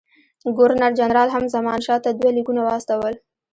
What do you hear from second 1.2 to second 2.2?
هم زمانشاه ته